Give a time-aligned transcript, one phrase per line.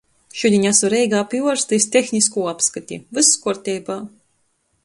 [0.43, 2.99] Šudiņ asu Reigā pi uorsta iz tehniskū apskati.
[3.19, 4.03] Vyss kuorteibā.